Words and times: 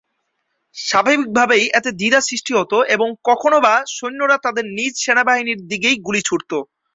স্বাভাবিকভাবেই 0.75 1.65
এতে 1.77 1.89
দ্বিধা 1.93 2.19
সৃষ্টি 2.23 2.51
হতো 2.55 2.77
এবং 2.95 3.07
কখনোবা 3.29 3.73
সৈন্যরা 3.95 4.37
তাদের 4.45 4.65
নিজ 4.77 4.93
সেনাবাহিনীর 4.99 5.59
দিকেই 5.71 5.95
গুলি 6.05 6.21
ছুঁড়তো। 6.27 6.57